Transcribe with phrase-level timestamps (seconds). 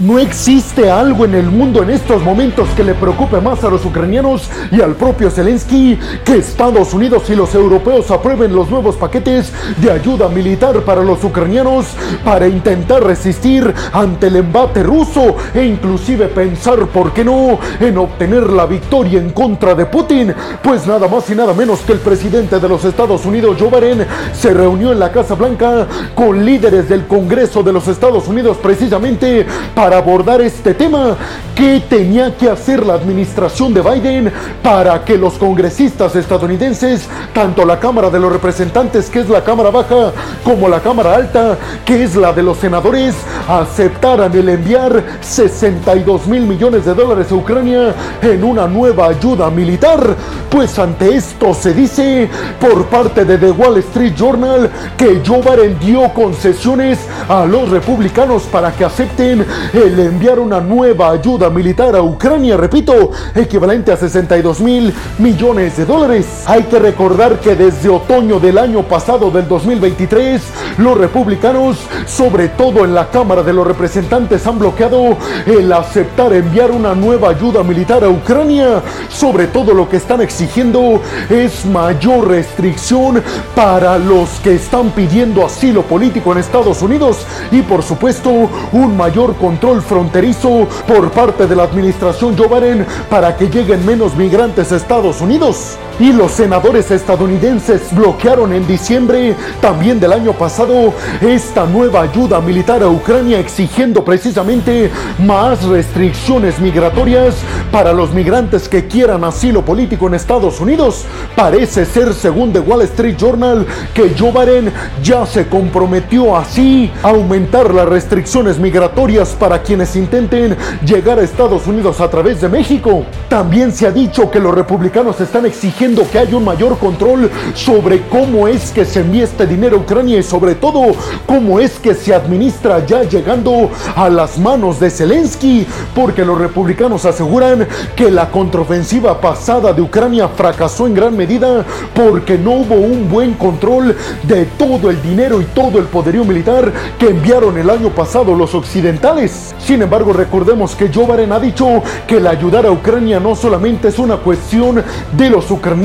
[0.00, 3.84] No existe algo en el mundo en estos momentos que le preocupe más a los
[3.84, 9.52] ucranianos y al propio Zelensky que Estados Unidos y los europeos aprueben los nuevos paquetes
[9.78, 11.86] de ayuda militar para los ucranianos
[12.24, 18.50] para intentar resistir ante el embate ruso e inclusive pensar, ¿por qué no?, en obtener
[18.50, 20.32] la victoria en contra de Putin.
[20.62, 24.06] Pues nada más y nada menos que el presidente de los Estados Unidos, Joe Biden,
[24.32, 29.44] se reunió en la Casa Blanca con líderes del Congreso de los Estados Unidos precisamente
[29.74, 31.16] para para abordar este tema.
[31.54, 34.30] ¿Qué tenía que hacer la administración de Biden
[34.62, 39.70] para que los congresistas estadounidenses, tanto la Cámara de los Representantes, que es la Cámara
[39.70, 40.12] Baja,
[40.44, 41.56] como la Cámara Alta,
[41.86, 43.16] que es la de los senadores,
[43.48, 50.14] aceptaran el enviar 62 mil millones de dólares a Ucrania en una nueva ayuda militar?
[50.50, 52.28] Pues ante esto se dice
[52.60, 58.44] por parte de The Wall Street Journal que Joe Biden dio concesiones a los republicanos
[58.44, 59.44] para que acepten
[59.82, 65.84] el enviar una nueva ayuda militar a Ucrania, repito, equivalente a 62 mil millones de
[65.84, 66.26] dólares.
[66.46, 70.42] Hay que recordar que desde otoño del año pasado, del 2023,
[70.78, 75.16] los republicanos, sobre todo en la Cámara de los Representantes, han bloqueado
[75.46, 78.82] el aceptar enviar una nueva ayuda militar a Ucrania.
[79.08, 81.00] Sobre todo lo que están exigiendo
[81.30, 83.22] es mayor restricción
[83.54, 88.30] para los que están pidiendo asilo político en Estados Unidos y por supuesto
[88.72, 94.16] un mayor control fronterizo por parte de la administración Joe Biden para que lleguen menos
[94.16, 95.78] migrantes a Estados Unidos.
[96.00, 102.84] Y los senadores estadounidenses bloquearon en diciembre también del año pasado esta nueva ayuda militar
[102.84, 107.34] a Ucrania exigiendo precisamente más restricciones migratorias
[107.72, 111.04] para los migrantes que quieran asilo político en Estados Unidos.
[111.34, 117.08] Parece ser, según The Wall Street Journal, que Joe Biden ya se comprometió así a
[117.08, 123.04] aumentar las restricciones migratorias para quienes intenten llegar a Estados Unidos a través de México.
[123.28, 128.02] También se ha dicho que los republicanos están exigiendo que haya un mayor control sobre
[128.08, 130.92] cómo es que se envía este dinero a Ucrania y sobre todo
[131.24, 137.06] cómo es que se administra ya llegando a las manos de Zelensky, porque los republicanos
[137.06, 137.66] aseguran
[137.96, 143.32] que la contraofensiva pasada de Ucrania fracasó en gran medida porque no hubo un buen
[143.34, 148.34] control de todo el dinero y todo el poderío militar que enviaron el año pasado
[148.34, 149.54] los occidentales.
[149.58, 153.88] Sin embargo, recordemos que Joe Biden ha dicho que el ayudar a Ucrania no solamente
[153.88, 154.84] es una cuestión
[155.16, 155.77] de los ucranianos,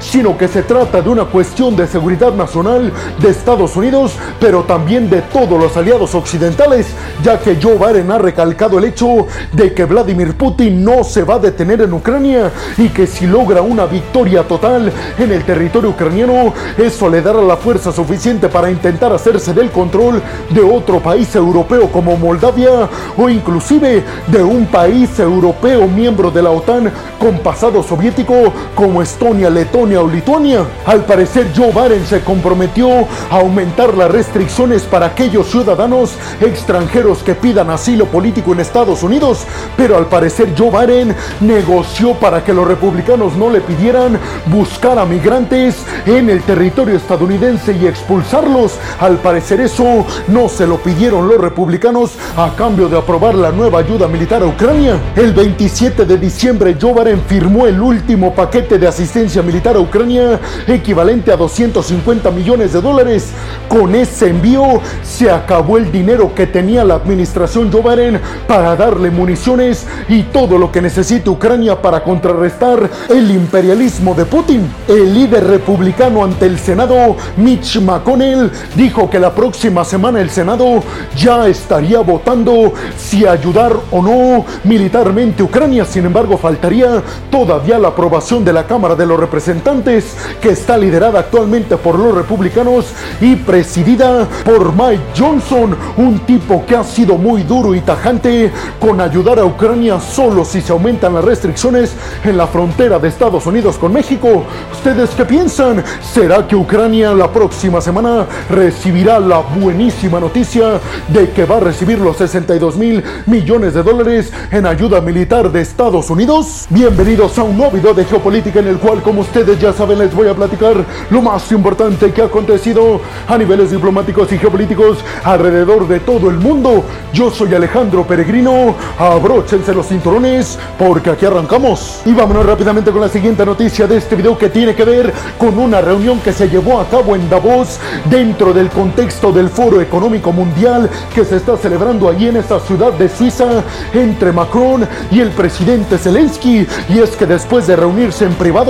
[0.00, 5.10] sino que se trata de una cuestión de seguridad nacional de Estados Unidos, pero también
[5.10, 6.86] de todos los aliados occidentales,
[7.22, 11.34] ya que Joe Biden ha recalcado el hecho de que Vladimir Putin no se va
[11.34, 16.52] a detener en Ucrania y que si logra una victoria total en el territorio ucraniano,
[16.78, 21.90] eso le dará la fuerza suficiente para intentar hacerse del control de otro país europeo
[21.90, 28.52] como Moldavia o inclusive de un país europeo miembro de la OTAN con pasado soviético
[28.74, 30.66] como Estonia, Letonia o Lituania.
[30.84, 32.86] Al parecer Joe Biden se comprometió
[33.30, 36.12] a aumentar las restricciones para aquellos ciudadanos
[36.42, 42.44] extranjeros que pidan asilo político en Estados Unidos, pero al parecer Joe Biden negoció para
[42.44, 48.74] que los republicanos no le pidieran buscar a migrantes en el territorio estadounidense y expulsarlos.
[49.00, 53.78] Al parecer eso no se lo pidieron los republicanos a cambio de aprobar la nueva
[53.78, 55.00] ayuda militar a Ucrania.
[55.16, 59.05] El 27 de diciembre, Joe Biden firmó el último paquete de asistencia
[59.42, 63.30] militar a Ucrania, equivalente a 250 millones de dólares.
[63.68, 69.10] Con ese envío se acabó el dinero que tenía la administración Joe Biden para darle
[69.10, 74.68] municiones y todo lo que necesita Ucrania para contrarrestar el imperialismo de Putin.
[74.88, 80.82] El líder republicano ante el Senado, Mitch McConnell, dijo que la próxima semana el Senado
[81.16, 85.84] ya estaría votando si ayudar o no militarmente Ucrania.
[85.84, 91.20] Sin embargo, faltaría todavía la aprobación de la Cámara de los Representantes, que está liderada
[91.20, 92.86] actualmente por los republicanos
[93.20, 99.00] y presidida por Mike Johnson, un tipo que ha sido muy duro y tajante con
[99.00, 101.94] ayudar a Ucrania solo si se aumentan las restricciones
[102.24, 104.44] en la frontera de Estados Unidos con México.
[104.72, 105.84] ¿Ustedes qué piensan?
[106.12, 111.98] ¿Será que Ucrania la próxima semana recibirá la buenísima noticia de que va a recibir
[111.98, 116.66] los 60 mil millones de dólares en ayuda militar de Estados Unidos.
[116.70, 119.98] Bienvenidos a un nuevo video de geopolítica en el el cual, como ustedes ya saben,
[119.98, 124.98] les voy a platicar lo más importante que ha acontecido a niveles diplomáticos y geopolíticos
[125.24, 126.84] alrededor de todo el mundo.
[127.12, 132.02] Yo soy Alejandro Peregrino, abróchense los cinturones porque aquí arrancamos.
[132.04, 135.58] Y vámonos rápidamente con la siguiente noticia de este video que tiene que ver con
[135.58, 137.78] una reunión que se llevó a cabo en Davos
[138.10, 142.92] dentro del contexto del Foro Económico Mundial que se está celebrando allí en esta ciudad
[142.92, 143.62] de Suiza
[143.94, 146.66] entre Macron y el presidente Zelensky.
[146.90, 148.65] Y es que después de reunirse en privado,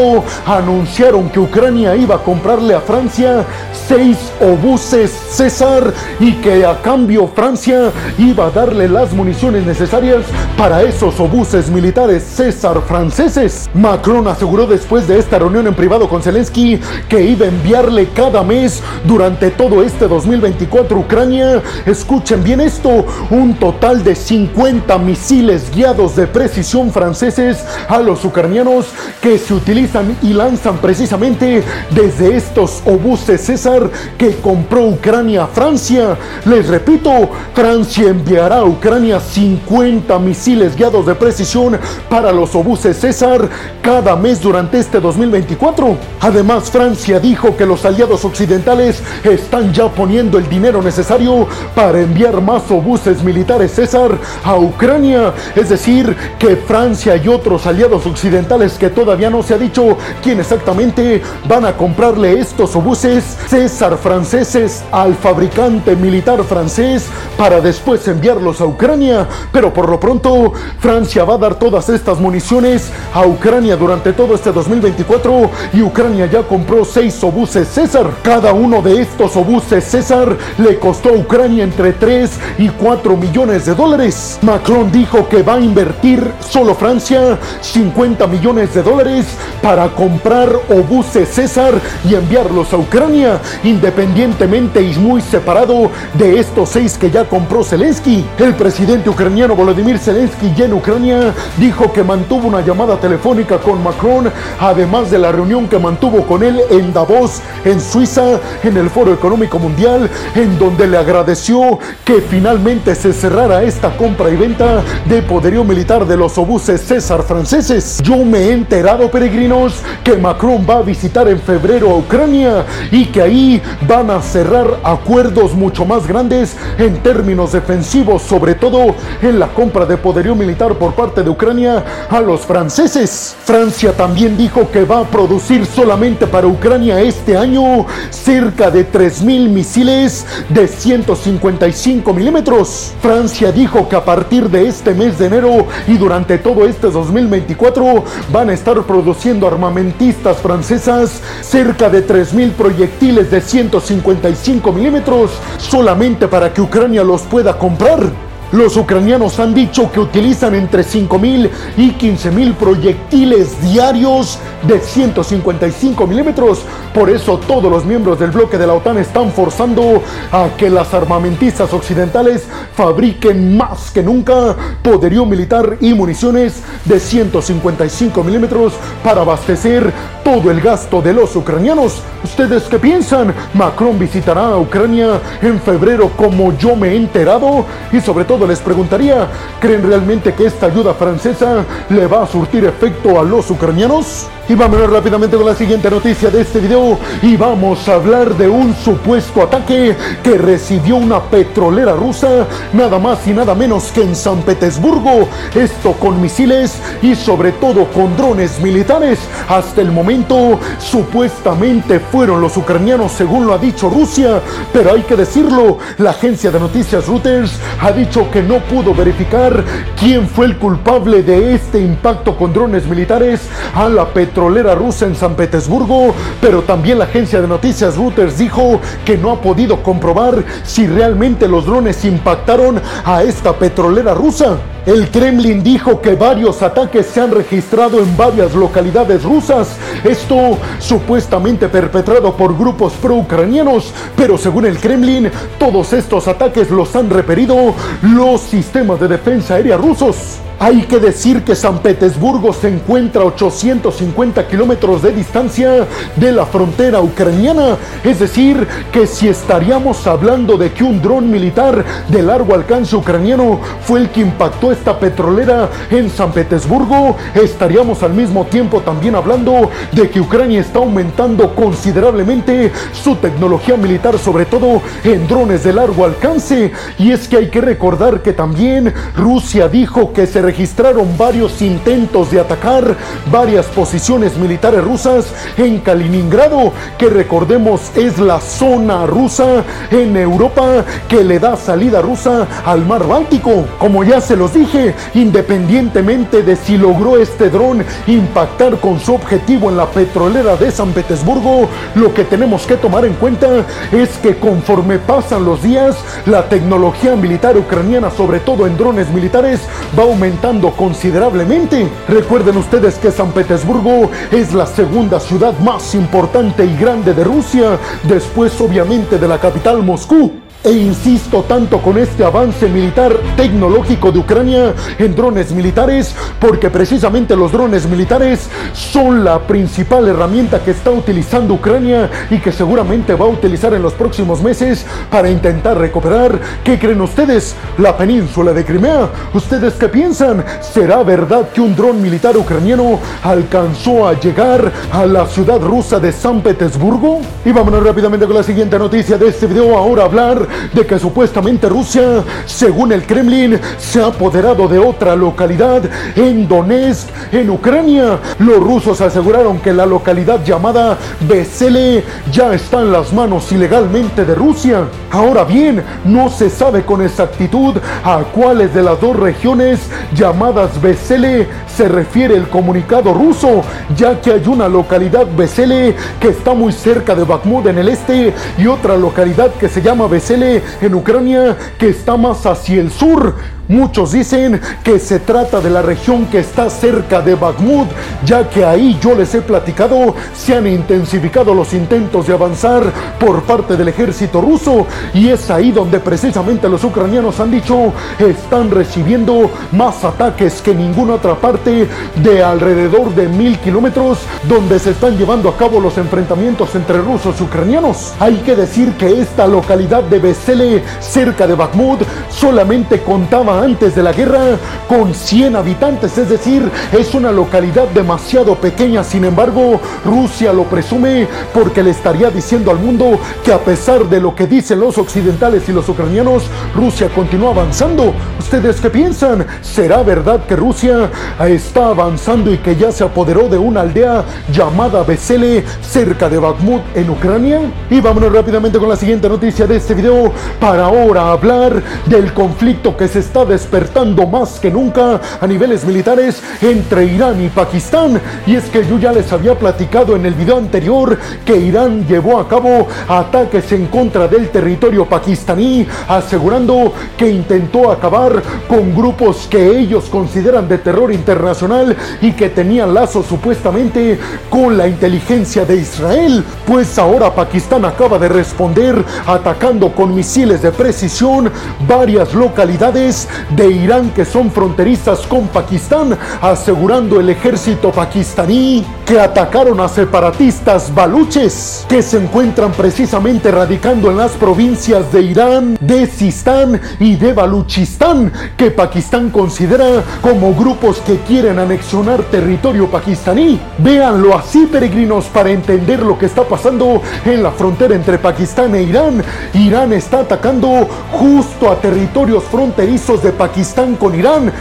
[0.46, 3.44] anunciaron que Ucrania iba a comprarle a Francia
[3.88, 10.24] seis obuses César y que a cambio Francia iba a darle las municiones necesarias
[10.56, 13.68] para esos obuses militares César franceses.
[13.74, 18.42] Macron aseguró después de esta reunión en privado con Zelensky que iba a enviarle cada
[18.42, 26.16] mes durante todo este 2024 Ucrania, escuchen bien esto, un total de 50 misiles guiados
[26.16, 28.86] de precisión franceses a los ucranianos
[29.20, 33.75] que se utilizan y lanzan precisamente desde estos obuses César
[34.16, 36.16] que compró Ucrania a Francia.
[36.44, 37.10] Les repito,
[37.54, 41.78] Francia enviará a Ucrania 50 misiles guiados de precisión
[42.08, 43.48] para los obuses César
[43.82, 45.96] cada mes durante este 2024.
[46.20, 52.40] Además, Francia dijo que los aliados occidentales están ya poniendo el dinero necesario para enviar
[52.40, 55.32] más obuses militares César a Ucrania.
[55.54, 60.40] Es decir, que Francia y otros aliados occidentales que todavía no se ha dicho quién
[60.40, 68.60] exactamente van a comprarle estos obuses César franceses al fabricante militar francés para después enviarlos
[68.60, 69.26] a Ucrania.
[69.52, 74.34] Pero por lo pronto, Francia va a dar todas estas municiones a Ucrania durante todo
[74.34, 78.08] este 2024 y Ucrania ya compró seis obuses César.
[78.22, 83.66] Cada uno de estos obuses César le costó a Ucrania entre 3 y 4 millones
[83.66, 84.38] de dólares.
[84.42, 89.26] Macron dijo que va a invertir solo Francia 50 millones de dólares
[89.60, 91.74] para comprar obuses César
[92.08, 98.24] y enviarlos a Ucrania, independientemente y muy separado de estos seis que ya compró Zelensky.
[98.38, 103.82] El presidente ucraniano Volodymyr Zelensky ya en Ucrania dijo que mantuvo una llamada telefónica con
[103.82, 104.30] Macron,
[104.60, 109.12] además de la reunión que mantuvo con él en Davos, en Suiza, en el Foro
[109.12, 115.22] Económico Mundial, en donde le agradeció que finalmente se cerrara esta compra y venta de
[115.22, 118.00] poderío militar de los obuses César franceses.
[118.02, 123.06] Yo me he enterado, peregrinos, que Macron va a visitar en febrero a Ucrania y
[123.06, 123.45] que ahí
[123.86, 129.86] van a cerrar acuerdos mucho más grandes en términos defensivos, sobre todo en la compra
[129.86, 133.36] de poderío militar por parte de Ucrania a los franceses.
[133.44, 139.48] Francia también dijo que va a producir solamente para Ucrania este año cerca de 3.000
[139.48, 142.92] misiles de 155 milímetros.
[143.00, 148.04] Francia dijo que a partir de este mes de enero y durante todo este 2024
[148.32, 156.52] van a estar produciendo armamentistas francesas cerca de 3.000 proyectiles de 155 milímetros solamente para
[156.52, 158.25] que Ucrania los pueda comprar.
[158.52, 166.60] Los ucranianos han dicho que utilizan entre 5.000 y 15.000 proyectiles diarios de 155 milímetros.
[166.94, 170.00] Por eso todos los miembros del bloque de la OTAN están forzando
[170.30, 178.22] a que las armamentistas occidentales fabriquen más que nunca poderío militar y municiones de 155
[178.22, 179.92] milímetros para abastecer
[180.22, 182.00] todo el gasto de los ucranianos.
[182.22, 183.34] ¿Ustedes qué piensan?
[183.54, 188.58] Macron visitará a Ucrania en febrero como yo me he enterado y sobre todo les
[188.58, 189.28] preguntaría,
[189.60, 194.26] ¿creen realmente que esta ayuda francesa le va a surtir efecto a los ucranianos?
[194.48, 198.48] Y vámonos rápidamente con la siguiente noticia de este video y vamos a hablar de
[198.48, 204.14] un supuesto ataque que recibió una petrolera rusa nada más y nada menos que en
[204.14, 205.28] San Petersburgo.
[205.52, 209.18] Esto con misiles y sobre todo con drones militares.
[209.48, 214.40] Hasta el momento supuestamente fueron los ucranianos según lo ha dicho Rusia,
[214.72, 219.64] pero hay que decirlo, la agencia de noticias Reuters ha dicho que no pudo verificar
[219.98, 223.40] quién fue el culpable de este impacto con drones militares
[223.74, 228.36] a la petrolera petrolera rusa en San Petersburgo, pero también la agencia de noticias Reuters
[228.36, 234.58] dijo que no ha podido comprobar si realmente los drones impactaron a esta petrolera rusa.
[234.86, 239.70] El Kremlin dijo que varios ataques se han registrado en varias localidades rusas,
[240.04, 245.28] esto supuestamente perpetrado por grupos pro-ucranianos, pero según el Kremlin,
[245.58, 250.38] todos estos ataques los han repelido los sistemas de defensa aérea rusos.
[250.58, 256.46] Hay que decir que San Petersburgo se encuentra a 850 kilómetros de distancia de la
[256.46, 262.54] frontera ucraniana, es decir, que si estaríamos hablando de que un dron militar de largo
[262.54, 268.80] alcance ucraniano fue el que impactó esta petrolera en San Petersburgo, estaríamos al mismo tiempo
[268.80, 275.64] también hablando de que Ucrania está aumentando considerablemente su tecnología militar, sobre todo en drones
[275.64, 276.72] de largo alcance.
[276.98, 282.30] Y es que hay que recordar que también Rusia dijo que se registraron varios intentos
[282.30, 282.96] de atacar
[283.30, 291.24] varias posiciones militares rusas en Kaliningrado, que recordemos es la zona rusa en Europa que
[291.24, 293.64] le da salida rusa al mar Báltico.
[293.78, 294.65] Como ya se los dije,
[295.14, 300.92] independientemente de si logró este dron impactar con su objetivo en la petrolera de San
[300.92, 305.96] Petersburgo, lo que tenemos que tomar en cuenta es que conforme pasan los días,
[306.26, 309.60] la tecnología militar ucraniana, sobre todo en drones militares,
[309.98, 311.88] va aumentando considerablemente.
[312.08, 317.78] Recuerden ustedes que San Petersburgo es la segunda ciudad más importante y grande de Rusia,
[318.04, 320.45] después obviamente de la capital Moscú.
[320.66, 327.36] E insisto tanto con este avance militar tecnológico de Ucrania en drones militares, porque precisamente
[327.36, 333.26] los drones militares son la principal herramienta que está utilizando Ucrania y que seguramente va
[333.26, 337.54] a utilizar en los próximos meses para intentar recuperar, ¿qué creen ustedes?
[337.78, 339.08] La península de Crimea.
[339.34, 340.44] ¿Ustedes qué piensan?
[340.60, 346.10] ¿Será verdad que un dron militar ucraniano alcanzó a llegar a la ciudad rusa de
[346.10, 347.20] San Petersburgo?
[347.44, 351.68] Y vámonos rápidamente con la siguiente noticia de este video, ahora hablar de que supuestamente
[351.68, 355.82] Rusia, según el Kremlin, se ha apoderado de otra localidad
[356.14, 358.18] en Donetsk, en Ucrania.
[358.38, 364.34] Los rusos aseguraron que la localidad llamada Vesele ya está en las manos ilegalmente de
[364.34, 364.84] Rusia.
[365.10, 369.80] Ahora bien, no se sabe con exactitud a cuáles de las dos regiones
[370.14, 373.62] llamadas Vesele se refiere el comunicado ruso,
[373.96, 378.34] ya que hay una localidad Vesele que está muy cerca de Bakhmut en el este
[378.58, 380.06] y otra localidad que se llama
[380.36, 383.36] En Ucrania que está más hacia el sur.
[383.68, 387.88] Muchos dicen que se trata de la región que está cerca de Bakhmut,
[388.24, 392.84] ya que ahí yo les he platicado, se han intensificado los intentos de avanzar
[393.18, 398.70] por parte del ejército ruso y es ahí donde precisamente los ucranianos han dicho están
[398.70, 401.88] recibiendo más ataques que ninguna otra parte
[402.22, 404.18] de alrededor de mil kilómetros
[404.48, 408.14] donde se están llevando a cabo los enfrentamientos entre rusos y ucranianos.
[408.20, 414.02] Hay que decir que esta localidad de Vesele, cerca de Bakhmut, solamente contaba antes de
[414.02, 414.56] la guerra
[414.88, 419.02] con 100 habitantes, es decir, es una localidad demasiado pequeña.
[419.02, 424.20] Sin embargo, Rusia lo presume porque le estaría diciendo al mundo que a pesar de
[424.20, 426.44] lo que dicen los occidentales y los ucranianos,
[426.74, 428.12] Rusia continúa avanzando.
[428.38, 429.46] ¿Ustedes qué piensan?
[429.62, 431.10] ¿Será verdad que Rusia
[431.46, 436.82] está avanzando y que ya se apoderó de una aldea llamada Besele cerca de Bakhmut
[436.94, 437.60] en Ucrania?
[437.90, 442.96] Y vámonos rápidamente con la siguiente noticia de este video para ahora hablar del conflicto
[442.96, 448.20] que se está despertando más que nunca a niveles militares entre Irán y Pakistán.
[448.46, 452.38] Y es que yo ya les había platicado en el video anterior que Irán llevó
[452.38, 459.78] a cabo ataques en contra del territorio pakistaní, asegurando que intentó acabar con grupos que
[459.78, 464.18] ellos consideran de terror internacional y que tenían lazos supuestamente
[464.50, 466.44] con la inteligencia de Israel.
[466.66, 471.50] Pues ahora Pakistán acaba de responder atacando con misiles de precisión
[471.86, 479.80] varias localidades de Irán que son fronterizas con Pakistán, asegurando el ejército pakistaní que atacaron
[479.80, 486.80] a separatistas baluches que se encuentran precisamente radicando en las provincias de Irán, de Sistán
[486.98, 493.60] y de Baluchistán, que Pakistán considera como grupos que quieren anexionar territorio pakistaní.
[493.78, 498.82] Véanlo así, peregrinos, para entender lo que está pasando en la frontera entre Pakistán e
[498.82, 499.22] Irán.
[499.54, 504.52] Irán está atacando justo a territorios fronterizos de Pakistán con Irán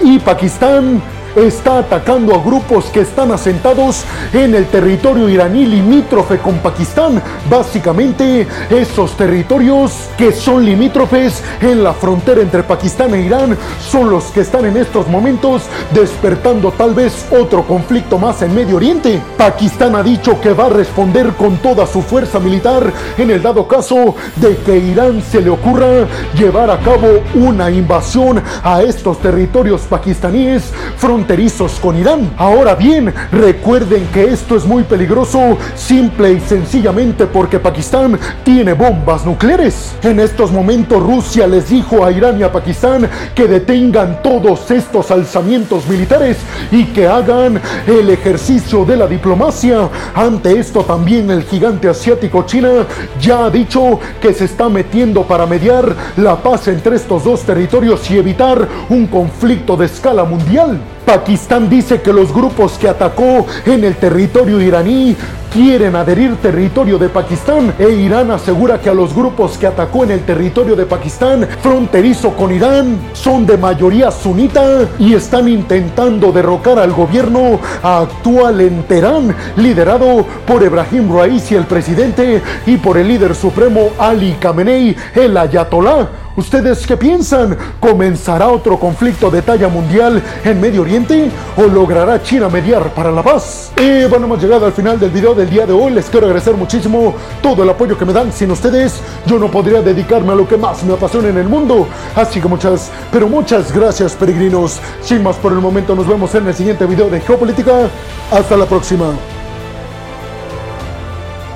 [0.00, 1.00] y Pakistán
[1.36, 7.22] está atacando a grupos que están asentados en el territorio iraní limítrofe con Pakistán.
[7.48, 14.24] Básicamente, esos territorios que son limítrofes en la frontera entre Pakistán e Irán son los
[14.24, 15.62] que están en estos momentos
[15.92, 19.20] despertando tal vez otro conflicto más en Medio Oriente.
[19.36, 23.66] Pakistán ha dicho que va a responder con toda su fuerza militar en el dado
[23.66, 29.82] caso de que Irán se le ocurra llevar a cabo una invasión a estos territorios
[29.82, 32.32] pakistaníes fronterizos fronterizos con Irán.
[32.36, 39.24] Ahora bien, recuerden que esto es muy peligroso, simple y sencillamente porque Pakistán tiene bombas
[39.24, 39.94] nucleares.
[40.02, 45.12] En estos momentos Rusia les dijo a Irán y a Pakistán que detengan todos estos
[45.12, 46.38] alzamientos militares
[46.72, 49.88] y que hagan el ejercicio de la diplomacia.
[50.16, 52.84] Ante esto también el gigante asiático China
[53.20, 58.10] ya ha dicho que se está metiendo para mediar la paz entre estos dos territorios
[58.10, 60.80] y evitar un conflicto de escala mundial.
[61.04, 65.16] Pakistán dice que los grupos que atacó en el territorio iraní
[65.52, 70.12] quieren adherir territorio de Pakistán e Irán asegura que a los grupos que atacó en
[70.12, 76.78] el territorio de Pakistán fronterizo con Irán son de mayoría sunita y están intentando derrocar
[76.78, 83.34] al gobierno actual en Teherán liderado por Ebrahim Raisi el presidente y por el líder
[83.34, 87.58] supremo Ali Khamenei el ayatolá ¿Ustedes qué piensan?
[87.78, 93.22] ¿Comenzará otro conflicto de talla mundial en Medio Oriente o logrará China mediar para la
[93.22, 93.70] paz?
[93.76, 95.92] Y bueno, hemos llegado al final del video del día de hoy.
[95.92, 98.32] Les quiero agradecer muchísimo todo el apoyo que me dan.
[98.32, 101.86] Sin ustedes, yo no podría dedicarme a lo que más me apasiona en el mundo.
[102.16, 104.80] Así que muchas, pero muchas gracias, peregrinos.
[105.02, 107.90] Sin más por el momento, nos vemos en el siguiente video de Geopolítica.
[108.30, 109.12] Hasta la próxima.